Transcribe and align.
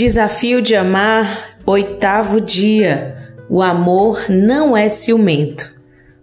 Desafio 0.00 0.62
de 0.62 0.74
amar, 0.74 1.58
oitavo 1.66 2.40
dia. 2.40 3.34
O 3.50 3.60
amor 3.60 4.30
não 4.30 4.74
é 4.74 4.88
ciumento, 4.88 5.78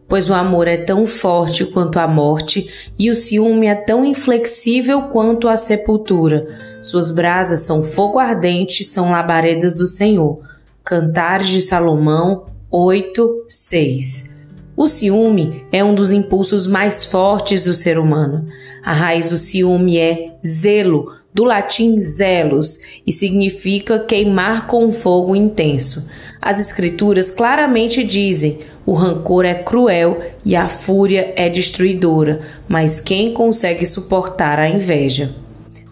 pois 0.08 0.32
o 0.32 0.34
amor 0.34 0.68
é 0.68 0.78
tão 0.78 1.06
forte 1.06 1.64
quanto 1.64 2.00
a 2.00 2.08
morte 2.08 2.68
e 2.98 3.12
o 3.12 3.14
ciúme 3.14 3.68
é 3.68 3.76
tão 3.76 4.04
inflexível 4.04 5.04
quanto 5.10 5.48
a 5.48 5.56
sepultura. 5.56 6.48
Suas 6.82 7.12
brasas 7.12 7.60
são 7.60 7.84
fogo 7.84 8.18
ardente, 8.18 8.84
são 8.84 9.12
labaredas 9.12 9.76
do 9.76 9.86
Senhor. 9.86 10.42
Cantares 10.84 11.50
de 11.50 11.62
Salomão 11.62 12.48
8, 12.72 13.46
6. 13.48 14.34
O 14.76 14.88
ciúme 14.88 15.68
é 15.72 15.84
um 15.84 15.94
dos 15.94 16.12
impulsos 16.12 16.66
mais 16.66 17.06
fortes 17.06 17.66
do 17.66 17.76
ser 17.76 18.00
humano. 18.00 18.44
A 18.84 18.94
raiz 18.94 19.30
do 19.30 19.38
ciúme 19.38 20.00
é 20.00 20.36
zelo, 20.44 21.12
do 21.38 21.44
latim 21.44 22.00
zelos, 22.00 22.80
e 23.06 23.14
significa 23.14 24.00
queimar 24.00 24.66
com 24.66 24.92
fogo 24.92 25.36
intenso. 25.36 26.08
As 26.42 26.60
escrituras 26.60 27.30
claramente 27.30 28.04
dizem: 28.04 28.58
o 28.84 28.94
rancor 28.94 29.46
é 29.46 29.54
cruel 29.54 30.20
e 30.44 30.56
a 30.56 30.68
fúria 30.68 31.36
é 31.36 31.48
destruidora, 31.48 32.42
mas 32.68 33.00
quem 33.00 33.36
consegue 33.36 33.86
suportar 33.86 34.58
a 34.58 34.68
inveja? 34.68 35.36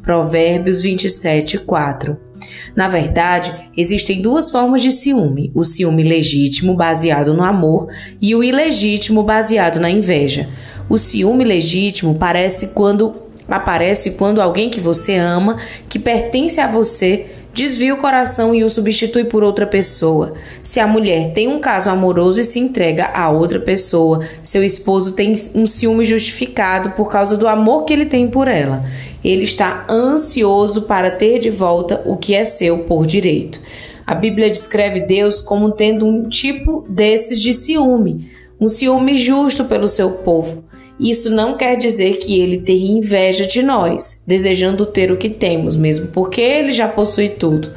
Provérbios 0.01 0.81
27, 0.81 1.59
4. 1.59 2.17
Na 2.75 2.87
verdade, 2.87 3.53
existem 3.77 4.23
duas 4.23 4.49
formas 4.49 4.81
de 4.81 4.91
ciúme: 4.91 5.51
o 5.53 5.63
ciúme 5.63 6.01
legítimo, 6.01 6.73
baseado 6.73 7.35
no 7.35 7.43
amor, 7.43 7.89
e 8.19 8.33
o 8.33 8.43
ilegítimo, 8.43 9.21
baseado 9.21 9.79
na 9.79 9.91
inveja. 9.91 10.49
O 10.89 10.97
ciúme 10.97 11.43
legítimo 11.43 12.15
parece 12.15 12.69
quando 12.69 13.24
aparece 13.47 14.11
quando 14.11 14.41
alguém 14.41 14.69
que 14.69 14.79
você 14.79 15.15
ama, 15.15 15.57
que 15.87 15.99
pertence 15.99 16.59
a 16.59 16.67
você, 16.67 17.27
desvia 17.55 17.93
o 17.93 17.97
coração 17.97 18.53
e 18.53 18.65
o 18.65 18.69
substitui 18.69 19.23
por 19.23 19.41
outra 19.41 19.65
pessoa. 19.65 20.33
Se 20.61 20.79
a 20.79 20.85
mulher 20.85 21.31
tem 21.31 21.47
um 21.47 21.59
caso 21.59 21.89
amoroso 21.89 22.41
e 22.41 22.43
se 22.43 22.59
entrega 22.59 23.05
a 23.05 23.29
outra 23.29 23.59
pessoa, 23.59 24.25
seu 24.43 24.61
esposo 24.61 25.13
tem 25.13 25.33
um 25.55 25.65
ciúme 25.65 26.03
justificado 26.03 26.91
por 26.91 27.09
causa 27.09 27.37
do 27.37 27.47
amor 27.47 27.85
que 27.85 27.93
ele 27.93 28.05
tem 28.05 28.27
por 28.27 28.49
ela. 28.49 28.83
Ele 29.23 29.45
está 29.45 29.85
ansioso 29.89 30.81
para 30.81 31.09
ter 31.09 31.39
de 31.39 31.49
volta 31.49 32.01
o 32.05 32.17
que 32.17 32.35
é 32.35 32.43
seu 32.43 32.79
por 32.79 33.05
direito. 33.05 33.61
A 34.05 34.13
Bíblia 34.13 34.51
descreve 34.51 34.99
Deus 34.99 35.41
como 35.41 35.71
tendo 35.71 36.05
um 36.05 36.27
tipo 36.27 36.85
desses 36.89 37.41
de 37.41 37.53
ciúme, 37.53 38.29
um 38.59 38.67
ciúme 38.67 39.17
justo 39.17 39.63
pelo 39.63 39.87
seu 39.87 40.11
povo. 40.11 40.63
Isso 40.99 41.29
não 41.29 41.57
quer 41.57 41.75
dizer 41.75 42.17
que 42.17 42.39
ele 42.39 42.59
tem 42.59 42.97
inveja 42.97 43.45
de 43.45 43.61
nós, 43.61 44.23
desejando 44.25 44.85
ter 44.85 45.11
o 45.11 45.17
que 45.17 45.29
temos, 45.29 45.75
mesmo 45.75 46.07
porque 46.07 46.41
ele 46.41 46.71
já 46.71 46.87
possui 46.87 47.29
tudo. 47.29 47.69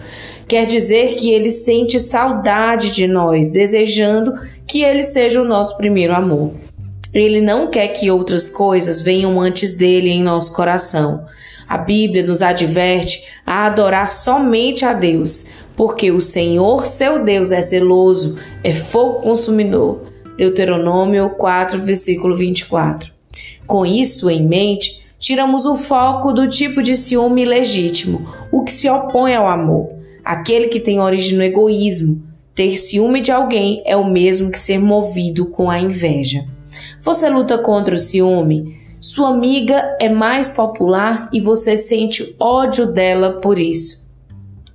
Quer 0.47 0.65
dizer 0.65 1.15
que 1.15 1.31
ele 1.31 1.51
sente 1.51 1.99
saudade 1.99 2.93
de 2.93 3.07
nós, 3.07 3.51
desejando 3.51 4.33
que 4.67 4.83
ele 4.83 5.03
seja 5.03 5.43
o 5.43 5.45
nosso 5.45 5.77
primeiro 5.77 6.15
amor. 6.15 6.53
Ele 7.13 7.41
não 7.41 7.69
quer 7.69 7.89
que 7.89 8.11
outras 8.11 8.49
coisas 8.49 9.03
venham 9.03 9.41
antes 9.41 9.75
dele 9.75 10.11
em 10.11 10.23
nosso 10.23 10.55
coração. 10.55 11.27
A 11.69 11.77
Bíblia 11.77 12.27
nos 12.27 12.41
adverte 12.41 13.25
a 13.45 13.67
adorar 13.67 14.09
somente 14.09 14.85
a 14.85 14.93
Deus, 14.93 15.49
porque 15.77 16.11
o 16.11 16.21
Senhor, 16.21 16.87
seu 16.87 17.25
Deus, 17.25 17.53
é 17.53 17.61
zeloso, 17.61 18.39
é 18.63 18.73
fogo 18.73 19.21
consumidor. 19.21 20.07
Deuteronômio 20.39 21.31
4, 21.31 21.81
versículo 21.81 22.37
24. 22.37 23.13
Com 23.67 23.85
isso 23.85 24.31
em 24.31 24.47
mente, 24.47 25.05
tiramos 25.19 25.67
o 25.67 25.75
foco 25.75 26.33
do 26.33 26.49
tipo 26.49 26.81
de 26.81 26.97
ciúme 26.97 27.45
legítimo, 27.45 28.33
o 28.53 28.63
que 28.63 28.71
se 28.73 28.89
opõe 28.89 29.35
ao 29.35 29.49
amor, 29.49 29.89
aquele 30.25 30.69
que 30.69 30.79
tem 30.79 31.01
origem 31.01 31.37
no 31.37 31.43
egoísmo. 31.43 32.23
Ter 32.55 32.77
ciúme 32.77 33.21
de 33.21 33.33
alguém 33.33 33.83
é 33.85 33.97
o 33.97 34.09
mesmo 34.09 34.53
que 34.53 34.59
ser 34.61 34.79
movido 34.79 35.47
com 35.47 35.69
a 35.69 35.81
inveja. 35.81 36.45
Você 37.01 37.29
luta 37.29 37.59
contra 37.59 37.97
o 37.97 37.99
ciúme? 37.99 38.79
Sua 39.01 39.31
amiga 39.31 39.97
é 40.01 40.09
mais 40.09 40.51
popular 40.51 41.29
e 41.33 41.41
você 41.41 41.77
sente 41.77 42.37
ódio 42.39 42.87
dela 42.87 43.41
por 43.41 43.59
isso. 43.59 44.07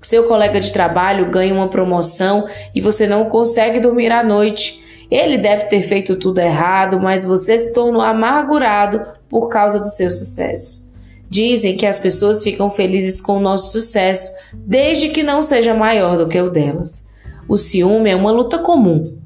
Seu 0.01 0.25
colega 0.25 0.59
de 0.59 0.73
trabalho 0.73 1.31
ganha 1.31 1.53
uma 1.53 1.69
promoção 1.69 2.47
e 2.75 2.81
você 2.81 3.07
não 3.07 3.25
consegue 3.25 3.79
dormir 3.79 4.11
à 4.11 4.21
noite. 4.21 4.82
Ele 5.09 5.37
deve 5.37 5.65
ter 5.65 5.81
feito 5.81 6.15
tudo 6.15 6.39
errado, 6.39 6.99
mas 6.99 7.23
você 7.23 7.57
se 7.57 7.73
tornou 7.73 8.01
amargurado 8.01 9.01
por 9.29 9.47
causa 9.47 9.79
do 9.79 9.87
seu 9.87 10.09
sucesso. 10.09 10.91
Dizem 11.29 11.75
que 11.75 11.85
as 11.85 11.97
pessoas 11.97 12.43
ficam 12.43 12.69
felizes 12.69 13.19
com 13.19 13.37
o 13.37 13.41
nosso 13.41 13.71
sucesso, 13.71 14.29
desde 14.53 15.09
que 15.09 15.23
não 15.23 15.41
seja 15.41 15.73
maior 15.73 16.17
do 16.17 16.27
que 16.27 16.39
o 16.39 16.49
delas. 16.49 17.07
O 17.47 17.57
ciúme 17.57 18.09
é 18.09 18.15
uma 18.15 18.31
luta 18.31 18.59
comum. 18.59 19.17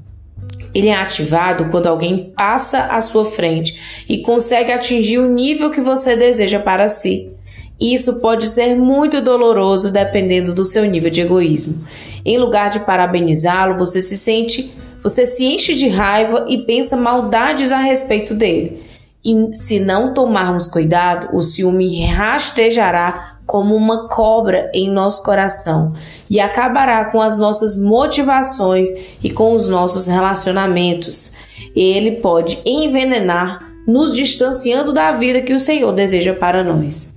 Ele 0.73 0.87
é 0.87 0.95
ativado 0.95 1.69
quando 1.69 1.87
alguém 1.87 2.31
passa 2.35 2.83
à 2.83 3.01
sua 3.01 3.25
frente 3.25 4.05
e 4.07 4.19
consegue 4.19 4.71
atingir 4.71 5.17
o 5.17 5.29
nível 5.29 5.69
que 5.69 5.81
você 5.81 6.16
deseja 6.16 6.59
para 6.59 6.87
si. 6.87 7.31
Isso 7.79 8.19
pode 8.19 8.47
ser 8.47 8.75
muito 8.75 9.21
doloroso 9.21 9.91
dependendo 9.91 10.53
do 10.53 10.66
seu 10.66 10.85
nível 10.85 11.09
de 11.09 11.21
egoísmo. 11.21 11.85
Em 12.25 12.37
lugar 12.37 12.69
de 12.69 12.79
parabenizá-lo, 12.79 13.77
você 13.77 14.01
se 14.01 14.17
sente 14.17 14.73
você 15.07 15.25
se 15.25 15.45
enche 15.45 15.73
de 15.73 15.88
raiva 15.88 16.45
e 16.50 16.57
pensa 16.57 16.97
maldades 16.97 17.72
a 17.72 17.78
respeito 17.78 18.34
dele. 18.34 18.84
E 19.23 19.53
se 19.53 19.79
não 19.79 20.13
tomarmos 20.13 20.68
cuidado, 20.68 21.29
o 21.34 21.41
ciúme 21.41 22.06
rastejará 22.06 23.38
como 23.46 23.73
uma 23.73 24.09
cobra 24.09 24.69
em 24.73 24.90
nosso 24.90 25.23
coração 25.23 25.94
e 26.29 26.41
acabará 26.41 27.06
com 27.06 27.22
as 27.22 27.38
nossas 27.38 27.81
motivações 27.81 28.90
e 29.23 29.29
com 29.29 29.53
os 29.56 29.69
nossos 29.69 30.07
relacionamentos. 30.07 31.31
Ele 31.73 32.17
pode 32.17 32.59
envenenar, 32.66 33.66
nos 33.88 34.13
distanciando 34.13 34.91
da 34.91 35.13
vida 35.13 35.41
que 35.41 35.53
o 35.53 35.59
Senhor 35.59 35.94
deseja 35.94 36.34
para 36.34 36.66
nós. 36.66 37.16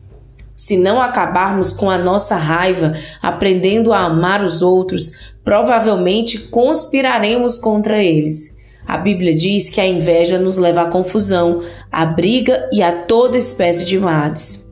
Se 0.61 0.77
não 0.77 1.01
acabarmos 1.01 1.73
com 1.73 1.89
a 1.89 1.97
nossa 1.97 2.37
raiva, 2.37 2.93
aprendendo 3.23 3.95
a 3.95 4.01
amar 4.01 4.45
os 4.45 4.61
outros, 4.61 5.13
provavelmente 5.43 6.39
conspiraremos 6.39 7.57
contra 7.57 8.05
eles. 8.05 8.59
A 8.87 8.99
Bíblia 8.99 9.35
diz 9.35 9.71
que 9.71 9.81
a 9.81 9.87
inveja 9.87 10.39
nos 10.39 10.59
leva 10.59 10.83
à 10.83 10.91
confusão, 10.91 11.63
à 11.91 12.05
briga 12.05 12.69
e 12.71 12.83
a 12.83 12.93
toda 12.93 13.39
espécie 13.39 13.87
de 13.87 13.99
males. 13.99 14.71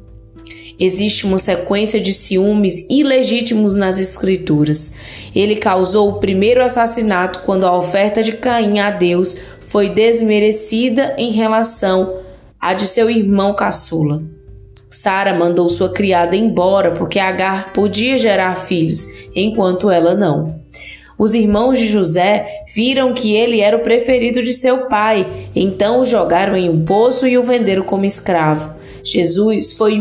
Existe 0.78 1.24
uma 1.24 1.38
sequência 1.38 1.98
de 1.98 2.12
ciúmes 2.12 2.86
ilegítimos 2.90 3.74
nas 3.74 3.98
Escrituras. 3.98 4.94
Ele 5.34 5.56
causou 5.56 6.10
o 6.10 6.20
primeiro 6.20 6.62
assassinato 6.62 7.40
quando 7.46 7.64
a 7.64 7.74
oferta 7.74 8.22
de 8.22 8.32
Caim 8.32 8.78
a 8.78 8.90
Deus 8.90 9.38
foi 9.58 9.88
desmerecida 9.88 11.14
em 11.16 11.30
relação 11.30 12.18
à 12.60 12.74
de 12.74 12.86
seu 12.86 13.08
irmão 13.08 13.54
caçula. 13.54 14.36
Sara 14.90 15.34
mandou 15.34 15.68
sua 15.68 15.92
criada 15.92 16.34
embora 16.34 16.92
porque 16.92 17.18
Agar 17.18 17.72
podia 17.72 18.16
gerar 18.16 18.56
filhos, 18.56 19.06
enquanto 19.34 19.90
ela 19.90 20.14
não. 20.14 20.60
Os 21.18 21.34
irmãos 21.34 21.78
de 21.78 21.86
José 21.86 22.64
viram 22.72 23.12
que 23.12 23.34
ele 23.34 23.60
era 23.60 23.76
o 23.76 23.82
preferido 23.82 24.40
de 24.40 24.54
seu 24.54 24.86
pai, 24.86 25.26
então 25.54 26.00
o 26.00 26.04
jogaram 26.04 26.56
em 26.56 26.70
um 26.70 26.84
poço 26.84 27.26
e 27.26 27.36
o 27.36 27.42
venderam 27.42 27.82
como 27.82 28.04
escravo. 28.04 28.72
Jesus 29.04 29.72
foi 29.72 30.00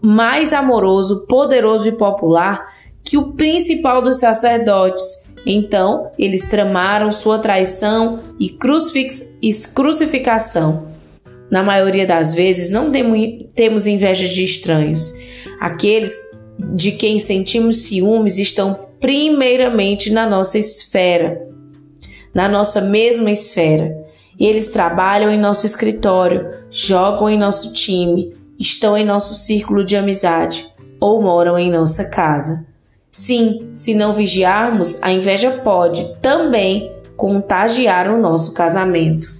mais 0.00 0.54
amoroso, 0.54 1.26
poderoso 1.26 1.88
e 1.88 1.92
popular 1.92 2.72
que 3.02 3.18
o 3.18 3.32
principal 3.32 4.00
dos 4.00 4.18
sacerdotes. 4.18 5.22
Então 5.44 6.10
eles 6.18 6.48
tramaram 6.48 7.10
sua 7.10 7.38
traição 7.38 8.20
e 8.40 8.48
crucificação. 8.48 10.93
Na 11.50 11.62
maioria 11.62 12.06
das 12.06 12.34
vezes, 12.34 12.70
não 12.70 12.90
temos 13.54 13.86
inveja 13.86 14.26
de 14.26 14.42
estranhos. 14.42 15.14
Aqueles 15.60 16.16
de 16.74 16.92
quem 16.92 17.18
sentimos 17.18 17.84
ciúmes 17.84 18.38
estão 18.38 18.88
primeiramente 19.00 20.10
na 20.10 20.26
nossa 20.26 20.58
esfera, 20.58 21.46
na 22.32 22.48
nossa 22.48 22.80
mesma 22.80 23.30
esfera. 23.30 23.94
Eles 24.38 24.68
trabalham 24.68 25.30
em 25.30 25.38
nosso 25.38 25.66
escritório, 25.66 26.50
jogam 26.70 27.28
em 27.28 27.38
nosso 27.38 27.72
time, 27.72 28.32
estão 28.58 28.96
em 28.96 29.04
nosso 29.04 29.34
círculo 29.34 29.84
de 29.84 29.96
amizade 29.96 30.66
ou 30.98 31.20
moram 31.20 31.58
em 31.58 31.70
nossa 31.70 32.08
casa. 32.08 32.66
Sim, 33.12 33.70
se 33.74 33.94
não 33.94 34.14
vigiarmos, 34.14 34.98
a 35.02 35.12
inveja 35.12 35.50
pode 35.62 36.16
também 36.20 36.92
contagiar 37.16 38.08
o 38.08 38.18
nosso 38.18 38.52
casamento. 38.54 39.33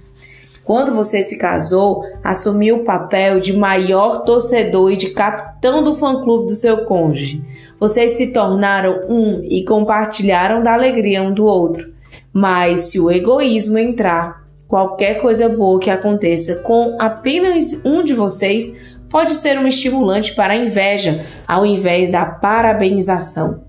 Quando 0.65 0.95
você 0.95 1.21
se 1.21 1.37
casou, 1.37 2.03
assumiu 2.23 2.77
o 2.77 2.83
papel 2.83 3.39
de 3.39 3.55
maior 3.55 4.23
torcedor 4.23 4.91
e 4.91 4.97
de 4.97 5.11
capitão 5.11 5.83
do 5.83 5.95
fã-clube 5.95 6.47
do 6.47 6.53
seu 6.55 6.85
cônjuge. 6.85 7.43
Vocês 7.79 8.13
se 8.13 8.33
tornaram 8.33 9.01
um 9.07 9.43
e 9.43 9.63
compartilharam 9.63 10.63
da 10.63 10.73
alegria 10.73 11.21
um 11.21 11.31
do 11.31 11.45
outro. 11.45 11.93
Mas 12.33 12.79
se 12.81 12.99
o 12.99 13.11
egoísmo 13.11 13.77
entrar, 13.77 14.43
qualquer 14.67 15.21
coisa 15.21 15.47
boa 15.47 15.79
que 15.79 15.91
aconteça 15.91 16.55
com 16.55 16.97
apenas 16.99 17.85
um 17.85 18.03
de 18.03 18.15
vocês 18.15 18.75
pode 19.07 19.35
ser 19.35 19.59
um 19.59 19.67
estimulante 19.67 20.33
para 20.33 20.53
a 20.53 20.57
inveja, 20.57 21.23
ao 21.47 21.63
invés 21.63 22.13
da 22.13 22.25
parabenização. 22.25 23.63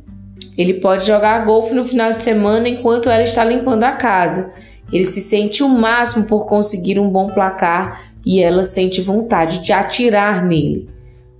Ele 0.56 0.74
pode 0.74 1.06
jogar 1.06 1.44
golfe 1.44 1.74
no 1.74 1.84
final 1.84 2.14
de 2.14 2.22
semana 2.22 2.66
enquanto 2.66 3.10
ela 3.10 3.22
está 3.22 3.44
limpando 3.44 3.84
a 3.84 3.92
casa. 3.92 4.50
Ele 4.92 5.04
se 5.04 5.20
sente 5.20 5.62
o 5.62 5.68
máximo 5.68 6.26
por 6.26 6.46
conseguir 6.46 6.98
um 6.98 7.08
bom 7.08 7.26
placar 7.26 8.12
e 8.24 8.40
ela 8.42 8.64
sente 8.64 9.00
vontade 9.00 9.60
de 9.60 9.72
atirar 9.72 10.44
nele. 10.44 10.88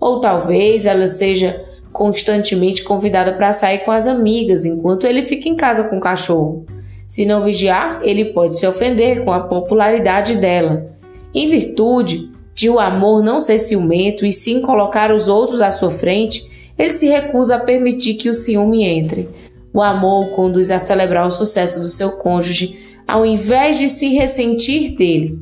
Ou 0.01 0.21
talvez 0.21 0.85
ela 0.85 1.09
seja 1.09 1.65
constantemente 1.93 2.83
convidada 2.83 3.33
para 3.33 3.53
sair 3.53 3.79
com 3.79 3.91
as 3.91 4.07
amigas 4.07 4.65
enquanto 4.65 5.07
ele 5.07 5.23
fica 5.23 5.49
em 5.49 5.57
casa 5.57 5.85
com 5.85 5.97
o 5.97 6.01
cachorro. 6.01 6.67
Se 7.07 7.25
não 7.25 7.45
vigiar, 7.45 8.01
ele 8.03 8.27
pode 8.27 8.59
se 8.59 8.67
ofender 8.67 9.25
com 9.25 9.33
a 9.33 9.41
popularidade 9.41 10.37
dela. 10.37 10.91
Em 11.33 11.49
virtude 11.49 12.31
de 12.55 12.69
o 12.69 12.79
amor 12.79 13.23
não 13.23 13.39
ser 13.39 13.59
ciumento 13.59 14.27
e 14.27 14.33
sim 14.33 14.61
colocar 14.61 15.13
os 15.13 15.29
outros 15.29 15.61
à 15.61 15.71
sua 15.71 15.91
frente, 15.91 16.51
ele 16.79 16.91
se 16.91 17.07
recusa 17.07 17.57
a 17.57 17.61
permitir 17.61 18.15
que 18.15 18.29
o 18.29 18.35
ciúme 18.35 18.83
entre. 18.83 19.29
O 19.73 19.83
amor 19.83 20.25
o 20.25 20.31
conduz 20.31 20.71
a 20.71 20.79
celebrar 20.79 21.27
o 21.27 21.31
sucesso 21.31 21.81
do 21.81 21.87
seu 21.87 22.13
cônjuge, 22.13 22.96
ao 23.07 23.25
invés 23.25 23.79
de 23.79 23.89
se 23.89 24.09
ressentir 24.15 24.95
dele. 24.97 25.39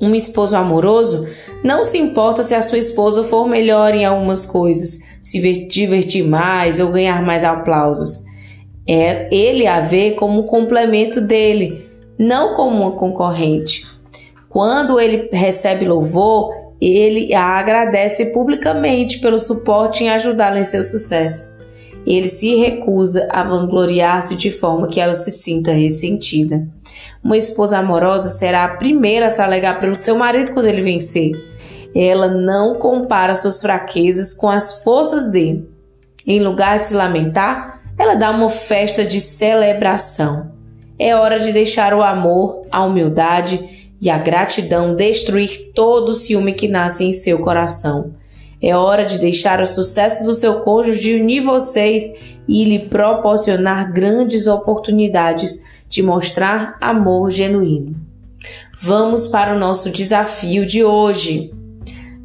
Um 0.00 0.14
esposo 0.14 0.56
amoroso 0.56 1.26
não 1.62 1.84
se 1.84 1.96
importa 1.96 2.42
se 2.42 2.54
a 2.54 2.62
sua 2.62 2.78
esposa 2.78 3.22
for 3.22 3.48
melhor 3.48 3.94
em 3.94 4.04
algumas 4.04 4.44
coisas, 4.44 4.98
se 5.20 5.40
divertir 5.66 6.24
mais 6.24 6.80
ou 6.80 6.90
ganhar 6.90 7.22
mais 7.22 7.44
aplausos. 7.44 8.24
É 8.86 9.32
ele 9.32 9.66
a 9.66 9.80
vê 9.80 10.10
como 10.10 10.40
um 10.40 10.46
complemento 10.46 11.20
dele, 11.20 11.88
não 12.18 12.54
como 12.54 12.82
uma 12.82 12.90
concorrente. 12.92 13.86
Quando 14.48 14.98
ele 14.98 15.28
recebe 15.32 15.86
louvor, 15.86 16.52
ele 16.80 17.32
a 17.32 17.58
agradece 17.60 18.26
publicamente 18.26 19.20
pelo 19.20 19.38
suporte 19.38 20.02
em 20.02 20.10
ajudá-la 20.10 20.58
em 20.58 20.64
seu 20.64 20.82
sucesso. 20.82 21.61
Ele 22.06 22.28
se 22.28 22.56
recusa 22.56 23.28
a 23.30 23.42
vangloriar-se 23.42 24.34
de 24.34 24.50
forma 24.50 24.88
que 24.88 25.00
ela 25.00 25.14
se 25.14 25.30
sinta 25.30 25.72
ressentida. 25.72 26.66
Uma 27.22 27.36
esposa 27.36 27.78
amorosa 27.78 28.30
será 28.30 28.64
a 28.64 28.76
primeira 28.76 29.26
a 29.26 29.30
se 29.30 29.40
alegar 29.40 29.78
pelo 29.78 29.94
seu 29.94 30.16
marido 30.16 30.52
quando 30.52 30.66
ele 30.66 30.82
vencer. 30.82 31.32
Ela 31.94 32.28
não 32.28 32.74
compara 32.74 33.34
suas 33.34 33.60
fraquezas 33.60 34.34
com 34.34 34.48
as 34.48 34.82
forças 34.82 35.30
dele. 35.30 35.68
Em 36.26 36.40
lugar 36.40 36.78
de 36.78 36.86
se 36.86 36.94
lamentar, 36.94 37.80
ela 37.98 38.14
dá 38.14 38.30
uma 38.30 38.48
festa 38.48 39.04
de 39.04 39.20
celebração. 39.20 40.50
É 40.98 41.14
hora 41.14 41.38
de 41.38 41.52
deixar 41.52 41.94
o 41.94 42.02
amor, 42.02 42.66
a 42.70 42.82
humildade 42.84 43.88
e 44.00 44.10
a 44.10 44.18
gratidão 44.18 44.96
destruir 44.96 45.72
todo 45.74 46.08
o 46.08 46.14
ciúme 46.14 46.54
que 46.54 46.66
nasce 46.66 47.04
em 47.04 47.12
seu 47.12 47.38
coração. 47.38 48.14
É 48.62 48.76
hora 48.76 49.04
de 49.04 49.18
deixar 49.18 49.60
o 49.60 49.66
sucesso 49.66 50.24
do 50.24 50.34
seu 50.34 50.60
cônjuge 50.60 51.16
unir 51.16 51.40
vocês 51.42 52.04
e 52.46 52.64
lhe 52.64 52.78
proporcionar 52.78 53.92
grandes 53.92 54.46
oportunidades 54.46 55.60
de 55.88 56.00
mostrar 56.00 56.76
amor 56.80 57.32
genuíno. 57.32 57.96
Vamos 58.80 59.26
para 59.26 59.54
o 59.54 59.58
nosso 59.58 59.90
desafio 59.90 60.64
de 60.64 60.84
hoje. 60.84 61.52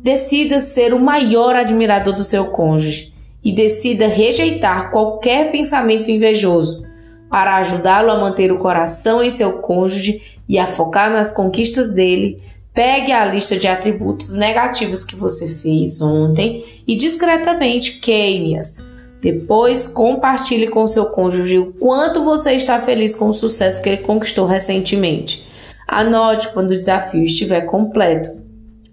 Decida 0.04 0.60
ser 0.60 0.94
o 0.94 1.00
maior 1.00 1.56
admirador 1.56 2.14
do 2.14 2.24
seu 2.24 2.46
cônjuge 2.46 3.12
e 3.44 3.52
decida 3.52 4.08
rejeitar 4.08 4.92
qualquer 4.92 5.52
pensamento 5.52 6.12
invejoso 6.12 6.86
para 7.30 7.58
ajudá-lo 7.58 8.12
a 8.12 8.18
manter 8.18 8.52
o 8.52 8.58
coração 8.58 9.24
em 9.24 9.30
seu 9.30 9.54
cônjuge 9.54 10.22
e 10.48 10.58
a 10.58 10.66
focar 10.66 11.12
nas 11.12 11.32
conquistas 11.32 11.94
dele, 11.94 12.42
pegue 12.78 13.12
a 13.12 13.26
lista 13.26 13.58
de 13.58 13.68
atributos 13.68 14.34
negativos 14.34 15.04
que 15.04 15.16
você 15.16 15.50
fez 15.50 16.00
ontem 16.00 16.64
e 16.88 16.96
discretamente 16.96 17.94
queime-as. 17.94 18.88
Depois, 19.20 19.88
compartilhe 19.88 20.68
com 20.68 20.86
seu 20.86 21.08
cônjuge 21.08 21.58
o 21.58 21.74
quanto 21.74 22.24
você 22.24 22.54
está 22.54 22.78
feliz 22.78 23.16
com 23.16 23.30
o 23.30 23.34
sucesso 23.34 23.82
que 23.82 23.90
ele 23.90 24.04
conquistou 24.04 24.46
recentemente. 24.46 25.44
Anote 25.88 26.50
quando 26.50 26.70
o 26.70 26.80
desafio 26.80 27.24
estiver 27.24 27.62
completo. 27.62 28.30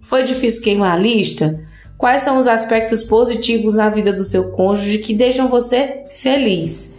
Foi 0.00 0.22
difícil 0.22 0.64
queimar 0.64 0.94
a 0.94 0.98
lista? 0.98 1.60
Quais 1.98 2.22
são 2.22 2.38
os 2.38 2.46
aspectos 2.46 3.02
positivos 3.02 3.76
na 3.76 3.90
vida 3.90 4.14
do 4.14 4.24
seu 4.24 4.50
cônjuge 4.52 4.96
que 4.96 5.12
deixam 5.12 5.50
você 5.50 6.04
feliz? 6.10 6.94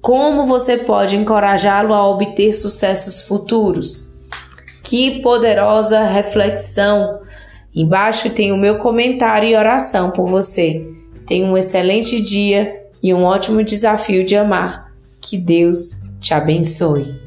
Como 0.00 0.46
você 0.46 0.78
pode 0.78 1.14
encorajá-lo 1.14 1.92
a 1.92 2.08
obter 2.08 2.54
sucessos 2.54 3.20
futuros? 3.20 4.11
Que 4.82 5.20
poderosa 5.22 6.02
reflexão! 6.04 7.20
Embaixo 7.74 8.28
tem 8.30 8.52
o 8.52 8.56
meu 8.56 8.78
comentário 8.78 9.48
e 9.48 9.56
oração 9.56 10.10
por 10.10 10.26
você. 10.26 10.86
Tenha 11.26 11.46
um 11.46 11.56
excelente 11.56 12.20
dia 12.20 12.82
e 13.02 13.14
um 13.14 13.24
ótimo 13.24 13.62
desafio 13.62 14.24
de 14.24 14.36
amar. 14.36 14.92
Que 15.20 15.38
Deus 15.38 16.02
te 16.20 16.34
abençoe. 16.34 17.21